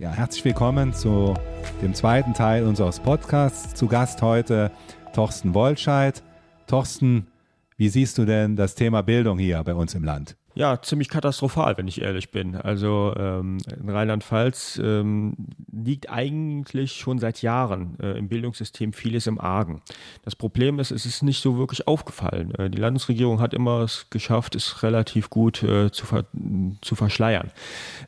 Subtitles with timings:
[0.00, 1.34] Ja, herzlich willkommen zu
[1.82, 3.74] dem zweiten Teil unseres Podcasts.
[3.74, 4.70] Zu Gast heute
[5.12, 6.22] Torsten Wolscheid.
[6.68, 7.26] Torsten,
[7.76, 10.36] wie siehst du denn das Thema Bildung hier bei uns im Land?
[10.54, 12.56] Ja, ziemlich katastrophal, wenn ich ehrlich bin.
[12.56, 15.36] Also ähm, in Rheinland-Pfalz ähm,
[15.70, 19.82] liegt eigentlich schon seit Jahren äh, im Bildungssystem vieles im Argen.
[20.24, 22.52] Das Problem ist, es ist nicht so wirklich aufgefallen.
[22.56, 26.24] Äh, die Landesregierung hat immer es geschafft, es relativ gut äh, zu, ver
[26.80, 27.52] zu verschleiern.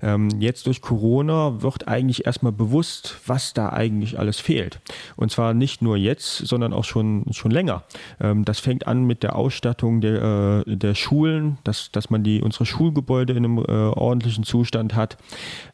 [0.02, 4.80] Ähm, jetzt durch Corona wird eigentlich erstmal bewusst, was da eigentlich alles fehlt.
[5.14, 7.84] Und zwar nicht nur jetzt, sondern auch schon, schon länger.
[8.20, 12.39] Ähm, das fängt an mit der Ausstattung der, äh, der Schulen, dass, dass man die
[12.42, 15.16] unsere Schulgebäude in einem äh, ordentlichen Zustand hat.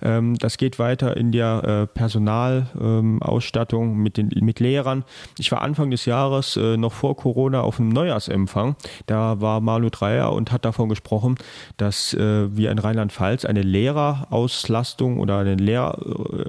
[0.02, 5.04] Ähm, das geht weiter in der äh, Personalausstattung ähm, mit, mit Lehrern.
[5.38, 8.76] Ich war Anfang des Jahres, äh, noch vor Corona, auf einem Neujahrsempfang.
[9.06, 11.36] Da war Malu Dreier und hat davon gesprochen,
[11.76, 15.98] dass äh, wir in Rheinland-Pfalz eine Lehrerauslastung oder eine, Lehr,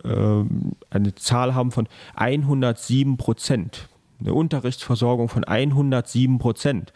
[0.03, 0.43] äh,
[0.89, 6.91] eine Zahl haben von 107 Prozent eine Unterrichtsversorgung von 107 Prozent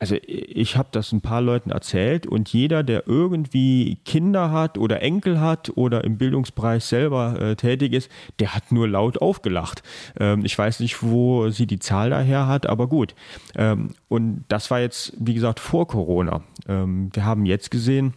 [0.00, 5.02] also ich habe das ein paar Leuten erzählt und jeder, der irgendwie Kinder hat oder
[5.02, 9.82] Enkel hat oder im Bildungsbereich selber äh, tätig ist, der hat nur laut aufgelacht.
[10.18, 13.14] Ähm, ich weiß nicht, wo sie die Zahl daher hat, aber gut.
[13.54, 16.42] Ähm, und das war jetzt, wie gesagt, vor Corona.
[16.66, 18.14] Ähm, wir haben jetzt gesehen,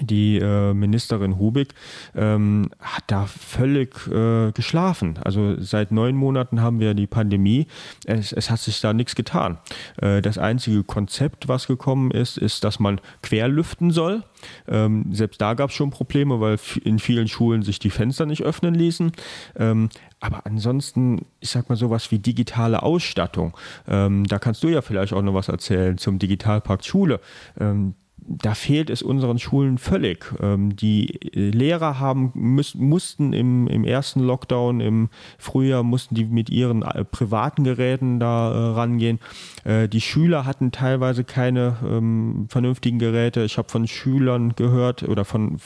[0.00, 1.74] die äh, Ministerin Hubig
[2.14, 5.18] ähm, hat da völlig äh, geschlafen.
[5.22, 7.66] Also seit neun Monaten haben wir die Pandemie.
[8.04, 9.58] Es, es hat sich da nichts getan.
[10.00, 14.24] Äh, das einzige Konzept, was gekommen ist, ist, dass man querlüften soll.
[14.66, 18.42] Ähm, selbst da gab es schon Probleme, weil in vielen Schulen sich die Fenster nicht
[18.42, 19.12] öffnen ließen.
[19.56, 23.56] Ähm, aber ansonsten, ich sag mal sowas wie digitale Ausstattung.
[23.86, 27.20] Ähm, da kannst du ja vielleicht auch noch was erzählen zum Digitalpakt Schule
[27.60, 27.94] ähm,
[28.26, 30.32] da fehlt es unseren Schulen völlig.
[30.40, 35.08] Ähm, die äh, Lehrer haben, müß, mussten im, im ersten Lockdown im
[35.38, 39.18] Frühjahr, mussten die mit ihren äh, privaten Geräten da äh, rangehen.
[39.66, 43.44] Die Schüler hatten teilweise keine ähm, vernünftigen Geräte.
[43.44, 45.56] Ich habe von Schülern gehört oder von,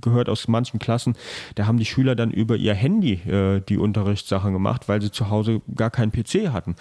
[0.00, 1.16] gehört aus manchen Klassen,
[1.56, 3.20] da haben die Schüler dann über ihr Handy
[3.68, 6.76] die Unterrichtssachen gemacht, weil sie zu Hause gar keinen PC hatten.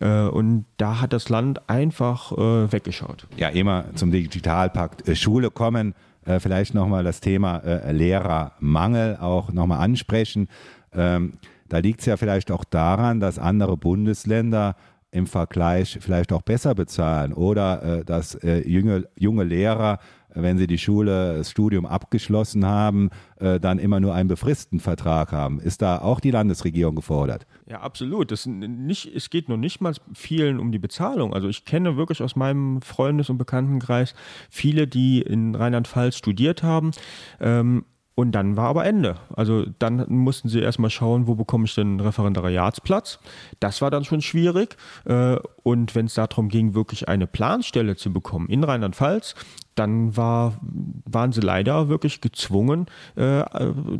[0.00, 3.28] Und da hat das Land einfach weggeschaut.
[3.36, 5.94] Ja, immer zum Digital Digitalpakt äh, Schule kommen,
[6.24, 10.48] äh, vielleicht nochmal das Thema äh, Lehrermangel auch nochmal ansprechen.
[10.92, 11.34] Ähm,
[11.68, 14.76] da liegt es ja vielleicht auch daran, dass andere Bundesländer
[15.10, 19.98] im Vergleich vielleicht auch besser bezahlen oder dass junge, junge Lehrer
[20.34, 25.32] wenn sie die Schule, das Studium abgeschlossen haben, äh, dann immer nur einen befristeten Vertrag
[25.32, 25.60] haben.
[25.60, 27.46] Ist da auch die Landesregierung gefordert?
[27.66, 28.30] Ja, absolut.
[28.30, 31.34] Das nicht, es geht nur nicht mal vielen um die Bezahlung.
[31.34, 34.14] Also ich kenne wirklich aus meinem Freundes- und Bekanntenkreis
[34.50, 36.92] viele, die in Rheinland-Pfalz studiert haben.
[37.40, 37.84] Ähm,
[38.18, 39.14] und dann war aber Ende.
[39.36, 43.20] Also dann mussten sie erstmal schauen, wo bekomme ich denn einen Referendariatsplatz.
[43.60, 44.76] Das war dann schon schwierig.
[45.04, 49.36] Äh, und wenn es darum ging, wirklich eine Planstelle zu bekommen in Rheinland-Pfalz,
[49.76, 50.58] dann war,
[51.04, 53.44] waren sie leider wirklich gezwungen, äh,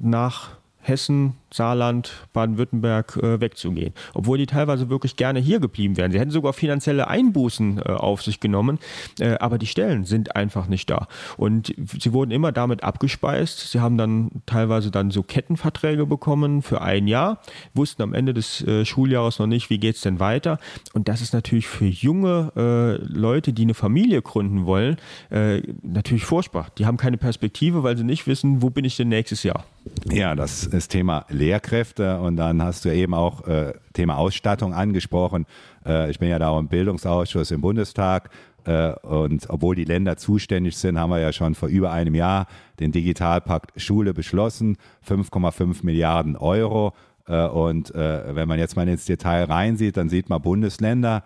[0.02, 0.57] nach
[0.88, 3.94] Hessen, Saarland, Baden-Württemberg äh, wegzugehen.
[4.14, 6.12] Obwohl die teilweise wirklich gerne hier geblieben wären.
[6.12, 8.78] Sie hätten sogar finanzielle Einbußen äh, auf sich genommen,
[9.18, 11.08] äh, aber die Stellen sind einfach nicht da.
[11.36, 13.70] Und sie wurden immer damit abgespeist.
[13.70, 17.40] Sie haben dann teilweise dann so Kettenverträge bekommen für ein Jahr,
[17.74, 20.58] wussten am Ende des äh, Schuljahres noch nicht, wie geht es denn weiter.
[20.92, 24.96] Und das ist natürlich für junge äh, Leute, die eine Familie gründen wollen,
[25.30, 26.68] äh, natürlich furchtbar.
[26.78, 29.64] Die haben keine Perspektive, weil sie nicht wissen, wo bin ich denn nächstes Jahr.
[30.10, 35.46] Ja, das ist Thema Lehrkräfte und dann hast du eben auch äh, Thema Ausstattung angesprochen.
[35.84, 38.30] Äh, ich bin ja da auch im Bildungsausschuss im Bundestag
[38.64, 42.46] äh, und obwohl die Länder zuständig sind, haben wir ja schon vor über einem Jahr
[42.80, 44.76] den Digitalpakt Schule beschlossen,
[45.08, 46.92] 5,5 Milliarden Euro.
[47.26, 51.22] Äh, und äh, wenn man jetzt mal ins Detail reinsieht, dann sieht man Bundesländer,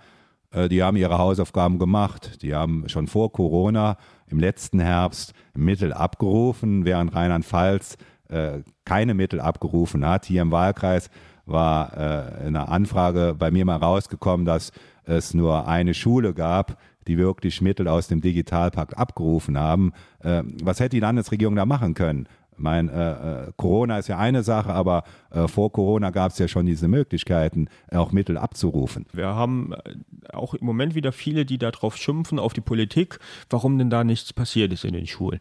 [0.53, 2.43] äh, die haben ihre Hausaufgaben gemacht.
[2.43, 3.97] Die haben schon vor Corona
[4.29, 7.97] im letzten Herbst Mittel abgerufen, während Rheinland-Pfalz
[8.33, 10.25] äh, keine Mittel abgerufen hat.
[10.25, 11.11] Hier im Wahlkreis
[11.47, 14.73] war äh, eine Anfrage bei mir mal rausgekommen, dass
[15.05, 19.93] es nur eine Schule gab, die wirklich Mittel aus dem Digitalpakt abgerufen haben.
[20.21, 22.29] Äh, was hätte die Landesregierung da machen können?
[22.63, 26.49] Mein, äh, äh, Corona ist ja eine Sache, aber äh, vor Corona gab es ja
[26.49, 29.07] schon diese Möglichkeiten, auch Mittel abzurufen.
[29.13, 33.19] Wir haben äh, auch im Moment wieder viele, die darauf schimpfen, auf die Politik,
[33.51, 35.41] warum denn da nichts passiert ist in den Schulen.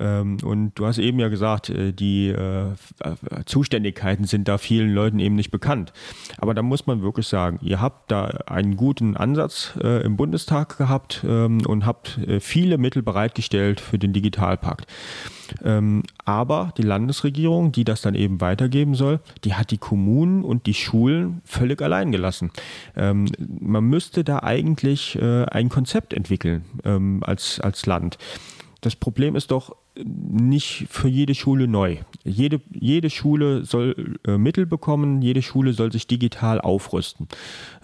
[0.00, 2.72] Ähm, und du hast eben ja gesagt, äh, die äh,
[3.46, 5.92] Zuständigkeiten sind da vielen Leuten eben nicht bekannt.
[6.38, 11.24] Aber da muss man wirklich sagen, ihr habt da einen guten Ansatz im Bundestag gehabt
[11.26, 14.86] ähm, und habt viele Mittel bereitgestellt für den Digitalpakt.
[15.64, 20.66] Ähm, aber die Landesregierung, die das dann eben weitergeben soll, die hat die Kommunen und
[20.66, 22.50] die Schulen völlig allein gelassen.
[22.96, 23.26] Ähm,
[23.60, 28.18] man müsste da eigentlich äh, ein Konzept entwickeln ähm, als, als Land.
[28.80, 31.98] Das Problem ist doch, nicht für jede Schule neu.
[32.24, 37.28] Jede, jede Schule soll äh, Mittel bekommen, jede Schule soll sich digital aufrüsten.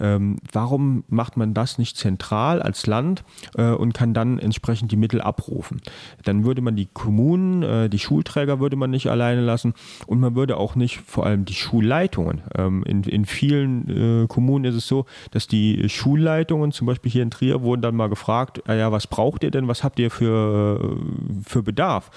[0.01, 3.25] Ähm, warum macht man das nicht zentral als Land
[3.57, 5.83] äh, und kann dann entsprechend die Mittel abrufen?
[6.25, 9.75] Dann würde man die Kommunen, äh, die Schulträger würde man nicht alleine lassen
[10.07, 12.41] und man würde auch nicht vor allem die Schulleitungen.
[12.57, 17.23] Ähm, in, in vielen äh, Kommunen ist es so, dass die Schulleitungen, zum Beispiel hier
[17.23, 20.11] in Trier, wurden dann mal gefragt, ah ja, was braucht ihr denn, was habt ihr
[20.11, 20.97] für,
[21.45, 21.98] für Bedarf?
[21.99, 22.11] Darf.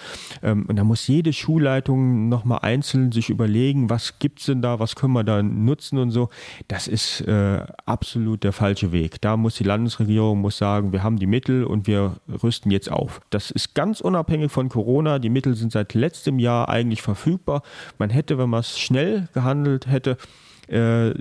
[0.44, 4.80] Ähm, und da muss jede Schulleitung nochmal einzeln sich überlegen, was gibt es denn da,
[4.80, 6.30] was können wir da nutzen und so.
[6.68, 9.22] Das ist äh, absolut der falsche Weg.
[9.22, 13.22] Da muss die Landesregierung muss sagen, wir haben die Mittel und wir rüsten jetzt auf.
[13.30, 15.20] Das ist ganz unabhängig von Corona.
[15.20, 17.64] Die Mittel sind seit letztem Jahr eigentlich verfügbar.
[17.98, 20.18] Man hätte, wenn man es schnell gehandelt hätte,
[20.68, 21.14] äh,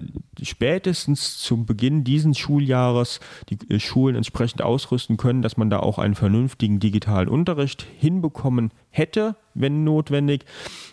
[0.43, 5.99] spätestens zum Beginn dieses Schuljahres die äh, Schulen entsprechend ausrüsten können, dass man da auch
[5.99, 10.45] einen vernünftigen digitalen Unterricht hinbekommen hätte, wenn notwendig.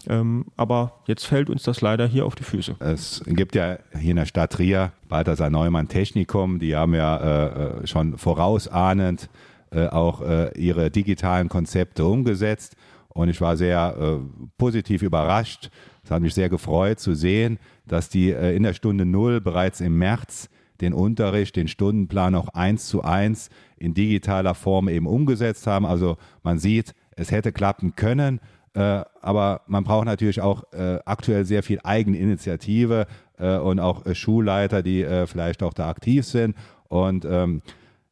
[0.07, 2.77] Ähm, aber jetzt fällt uns das leider hier auf die Füße.
[2.79, 7.83] Es gibt ja hier in der Stadt Trier Balthasar Neumann Technikum, die haben ja äh,
[7.83, 9.29] äh schon vorausahnend
[9.69, 10.21] auch
[10.55, 12.77] ihre digitalen Konzepte umgesetzt.
[13.09, 14.21] Und ich war sehr
[14.57, 15.69] positiv überrascht.
[16.07, 19.81] Es hat mich sehr gefreut zu sehen, dass die äh, in der Stunde Null bereits
[19.81, 20.49] im März
[20.79, 25.85] den Unterricht, den Stundenplan auch eins zu eins in digitaler Form eben umgesetzt haben.
[25.85, 28.39] Also man sieht, es hätte klappen können,
[28.73, 33.05] äh, aber man braucht natürlich auch äh, aktuell sehr viel Eigeninitiative
[33.37, 36.55] und auch Schulleiter, die vielleicht auch da aktiv sind.
[36.87, 37.61] Und ähm,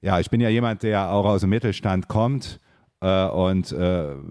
[0.02, 2.60] ja, ich bin ja jemand, der auch aus dem Mittelstand kommt.
[3.00, 3.76] und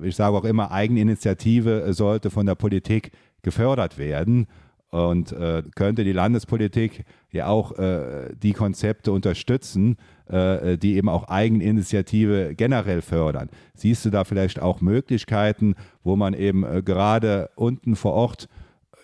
[0.03, 3.11] ich sage auch immer, Eigeninitiative sollte von der Politik
[3.45, 4.47] gefördert werden.
[4.91, 9.97] Und äh, könnte die Landespolitik ja auch äh, die Konzepte unterstützen,
[10.29, 13.51] äh, die eben auch Eigeninitiative generell fördern.
[13.75, 15.75] Siehst du da vielleicht auch Möglichkeiten,
[16.05, 18.49] wo man eben äh, gerade unten vor Ort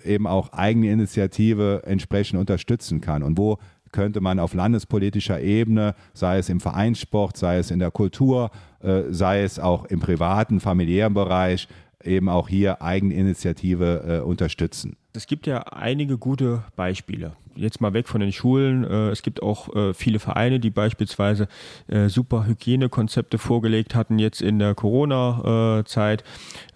[0.05, 3.25] eben auch Eigeninitiative entsprechend unterstützen kann?
[3.25, 3.59] Und wo
[3.93, 8.51] könnte man auf landespolitischer Ebene, sei es im Vereinssport, sei es in der Kultur,
[8.81, 11.69] äh, sei es auch im privaten, familiären Bereich,
[12.05, 14.97] eben auch hier Eigeninitiative äh, unterstützen.
[15.13, 17.33] Es gibt ja einige gute Beispiele.
[17.57, 18.85] Jetzt mal weg von den Schulen.
[18.85, 21.49] Äh, es gibt auch äh, viele Vereine, die beispielsweise
[21.89, 26.23] äh, super Hygienekonzepte vorgelegt hatten jetzt in der Corona-Zeit.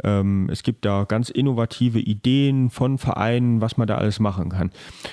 [0.02, 4.72] Ähm, es gibt da ganz innovative Ideen von Vereinen, was man da alles machen kann.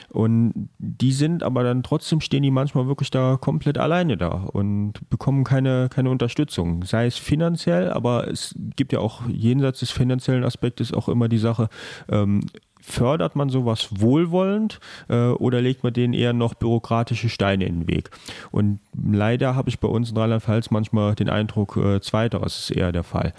[0.10, 4.94] Und die sind aber dann trotzdem stehen die manchmal wirklich da komplett alleine da und
[5.12, 6.84] bekommen keine, keine Unterstützung.
[6.84, 11.38] Sei es finanziell, aber es gibt ja auch jenseits des finanziellen Aspektes auch immer die
[11.38, 11.70] Sache,
[12.10, 12.42] ähm,
[12.82, 14.80] fördert man sowas wohlwollend
[15.10, 18.10] äh, oder legt man denen eher noch bürokratische Steine in den Weg?
[18.52, 22.92] Und leider habe ich bei uns in Rheinland-Pfalz manchmal den Eindruck, äh, zweiteres ist eher
[22.92, 23.34] der Fall.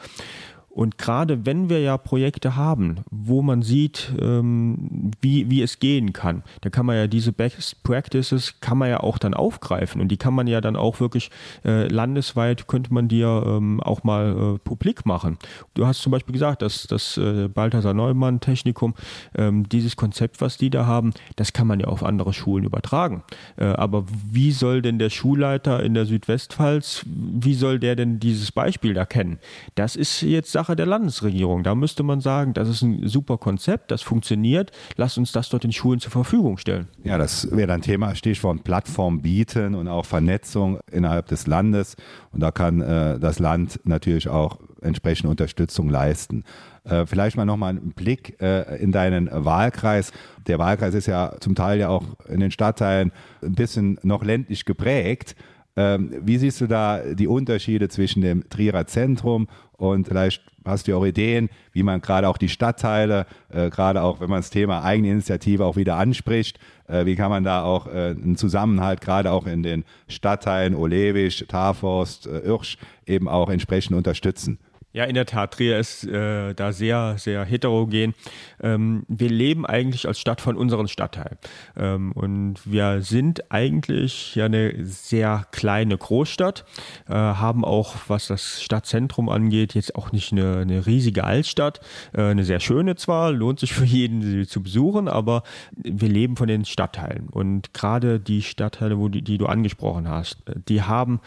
[0.75, 6.15] Und gerade wenn wir ja Projekte haben, wo man sieht, ähm, wie, wie es gehen
[6.15, 10.09] kann, da kann man ja diese Best Practices kann man ja auch dann aufgreifen und
[10.09, 11.31] die kann man ja dann auch wirklich
[11.65, 15.37] äh, landesweit könnte man ja ähm, auch mal äh, publik machen.
[15.75, 18.95] Du hast zum Beispiel gesagt, dass das äh, Balthasar Neumann Technikum,
[19.37, 23.25] ähm, dieses Konzept, was die da haben, das kann man ja auf andere Schulen übertragen.
[23.57, 28.53] Äh, aber wie soll denn der Schulleiter in der Südwestpfalz, wie soll der denn dieses
[28.53, 29.39] Beispiel da kennen?
[29.75, 31.63] Das ist jetzt Sache der Landesregierung.
[31.63, 35.65] Da müsste man sagen, das ist ein super Konzept, das funktioniert, lasst uns das dort
[35.65, 36.89] den Schulen zur Verfügung stellen.
[37.05, 41.97] Ja, das wäre dann Thema, Stichwort Plattform bieten und auch Vernetzung innerhalb des Landes.
[42.33, 46.45] Und da kann äh, das Land natürlich auch entsprechende Unterstützung leisten.
[46.85, 50.13] Äh, vielleicht mal nochmal einen Blick äh, in deinen Wahlkreis.
[50.47, 54.65] Der Wahlkreis ist ja zum Teil ja auch in den Stadtteilen ein bisschen noch ländlich
[54.65, 55.37] geprägt.
[55.75, 60.97] Ähm, wie siehst du da die Unterschiede zwischen dem Trierer Zentrum und vielleicht hast du
[60.97, 64.85] auch Ideen, wie man gerade auch die Stadtteile, äh, gerade auch wenn man das Thema
[64.85, 69.47] Eigeninitiative auch wieder anspricht, äh, wie kann man da auch äh, einen Zusammenhalt gerade auch
[69.47, 72.77] in den Stadtteilen Olewisch, Tarforst, Irsch
[73.07, 74.59] eben auch entsprechend unterstützen?
[74.95, 78.15] Ja, in der Tat, Trier ist äh, da sehr, sehr heterogen.
[78.63, 81.39] Ähm, wir leben eigentlich als Stadt von unseren Stadtteilen.
[81.79, 86.67] Ähm, und wir sind eigentlich ja eine sehr kleine Großstadt,
[87.09, 91.81] äh, haben auch, was das Stadtzentrum angeht, jetzt auch nicht eine, eine riesige Altstadt.
[92.13, 95.43] Äh, eine sehr schöne zwar, lohnt sich für jeden, sie zu besuchen, aber
[95.75, 97.31] wir leben von den Stadtteilen.
[97.31, 101.21] Und gerade die Stadtteile, wo die, die du angesprochen hast, die haben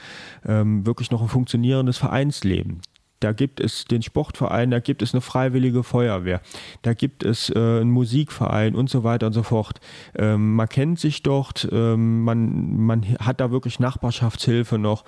[0.46, 2.82] ähm, wirklich noch ein funktionierendes Vereinsleben
[3.20, 6.42] Da gibt es den Sportverein, da gibt es eine freiwillige Feuerwehr,
[6.82, 9.80] da gibt es äh, einen Musikverein und so weiter und so fort.
[10.16, 15.06] Ähm, man kennt sich dort, ähm, man, man hat da wirklich Nachbarschaftshilfe noch.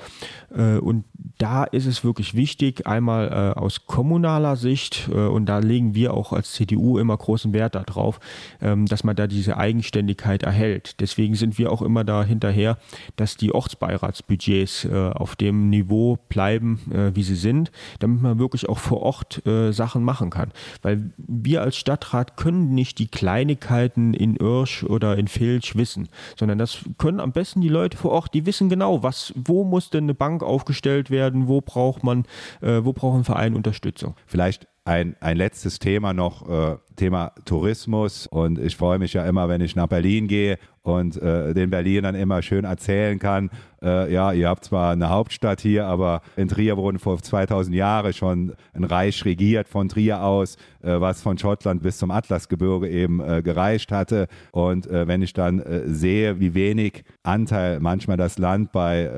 [0.55, 1.05] Äh, und
[1.37, 6.13] da ist es wirklich wichtig, einmal äh, aus kommunaler Sicht, äh, und da legen wir
[6.13, 8.19] auch als CDU immer großen Wert darauf,
[8.61, 10.99] ähm, dass man da diese Eigenständigkeit erhält.
[10.99, 12.77] Deswegen sind wir auch immer da hinterher,
[13.15, 17.71] dass die Ortsbeiratsbudgets äh, auf dem Niveau bleiben, äh, wie sie sind.
[17.99, 20.51] Da damit man wirklich auch vor Ort äh, Sachen machen kann.
[20.81, 26.57] Weil wir als Stadtrat können nicht die Kleinigkeiten in Irsch oder in Filch wissen, sondern
[26.57, 30.05] das können am besten die Leute vor Ort, die wissen genau, was, wo muss denn
[30.05, 32.25] eine Bank aufgestellt werden, wo braucht man,
[32.61, 34.15] äh, wo braucht ein Verein Unterstützung.
[34.25, 38.25] Vielleicht ein, ein letztes Thema noch, äh, Thema Tourismus.
[38.25, 42.15] Und ich freue mich ja immer, wenn ich nach Berlin gehe und äh, den Berlinern
[42.15, 43.49] immer schön erzählen kann,
[43.81, 48.13] äh, ja, ihr habt zwar eine Hauptstadt hier, aber in Trier wurden vor 2000 Jahren
[48.13, 53.19] schon ein Reich regiert von Trier aus, äh, was von Schottland bis zum Atlasgebirge eben
[53.19, 54.27] äh, gereicht hatte.
[54.51, 59.09] Und äh, wenn ich dann sehe, wie wenig Anteil manchmal das Land bei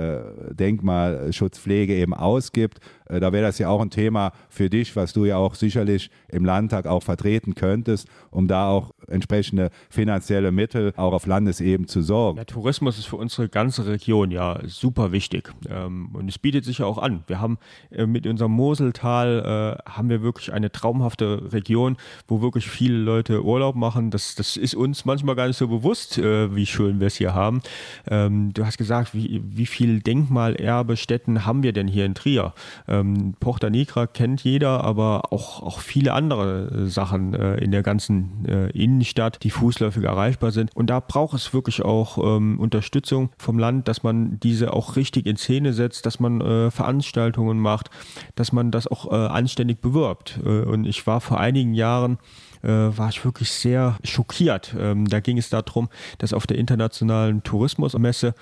[0.51, 5.38] Denkmalschutzpflege eben ausgibt, da wäre das ja auch ein Thema für dich, was du ja
[5.38, 11.25] auch sicherlich im Landtag auch vertreten könntest, um da auch entsprechende finanzielle Mittel auch auf
[11.25, 12.37] Landesebene zu sorgen.
[12.37, 16.79] Der Tourismus ist für unsere ganze Region ja super wichtig ähm, und es bietet sich
[16.79, 17.23] ja auch an.
[17.27, 17.57] Wir haben
[17.89, 21.97] mit unserem Moseltal haben wir wirklich eine traumhafte Region
[22.27, 24.11] wo wirklich viele Leute Urlaub machen.
[24.11, 27.33] Das, das ist uns manchmal gar nicht so bewusst, äh, wie schön wir es hier
[27.33, 27.61] haben.
[28.09, 32.53] Ähm, du hast gesagt, wie, wie viel Denkmalerbestätten haben wir denn hier in Trier?
[32.87, 37.84] Ähm, Porta Nigra kennt jeder, aber auch, auch viele andere äh, Sachen äh, in der
[37.84, 40.75] ganzen äh, Innenstadt, die fußläufig erreichbar sind.
[40.75, 45.25] Und da braucht es wirklich auch ähm, Unterstützung vom Land, dass man diese auch richtig
[45.25, 47.89] in Szene setzt, dass man äh, Veranstaltungen macht,
[48.36, 50.39] dass man das auch äh, anständig bewirbt.
[50.39, 52.18] und ich war vor einigen Jahren
[52.63, 54.75] äh, war ich wirklich sehr schockiert.
[54.77, 58.33] Ähm, da ging es darum, dass auf der internationalen Tourismusmesse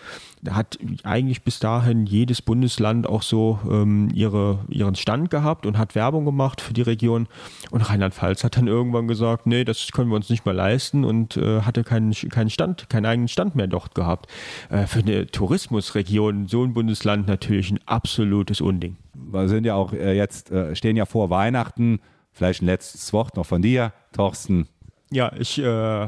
[0.50, 5.95] hat eigentlich bis dahin jedes Bundesland auch so ähm, ihre, ihren Stand gehabt und hat
[5.95, 7.27] Werbung gemacht für die Region.
[7.71, 11.38] Und Rheinland-Pfalz hat dann irgendwann gesagt, nee, das können wir uns nicht mehr leisten und
[11.38, 14.27] äh, hatte keinen, keinen Stand, keinen eigenen Stand mehr dort gehabt.
[14.69, 18.97] Äh, für eine Tourismusregion so ein Bundesland natürlich ein absolutes Unding.
[19.13, 22.00] Wir sind ja auch äh, jetzt, äh, stehen ja vor Weihnachten.
[22.38, 24.67] Vielleicht ein letztes Wort noch von dir, Thorsten.
[25.10, 26.08] Ja, ich äh,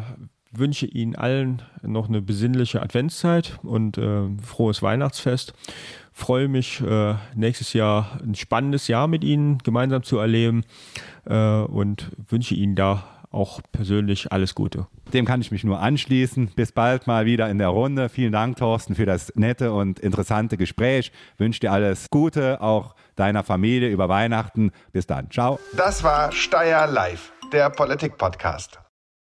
[0.52, 5.54] wünsche Ihnen allen noch eine besinnliche Adventszeit und äh, frohes Weihnachtsfest.
[6.14, 10.66] Freue mich, äh, nächstes Jahr ein spannendes Jahr mit Ihnen gemeinsam zu erleben
[11.26, 14.88] äh, und wünsche Ihnen da auch persönlich alles Gute.
[15.14, 16.52] Dem kann ich mich nur anschließen.
[16.56, 18.10] Bis bald mal wieder in der Runde.
[18.10, 21.12] Vielen Dank, Thorsten, für das nette und interessante Gespräch.
[21.38, 24.72] Wünsche dir alles Gute, auch deiner Familie über Weihnachten.
[24.92, 25.30] Bis dann.
[25.30, 25.60] Ciao.
[25.76, 28.80] Das war Steyr Live, der Politik-Podcast.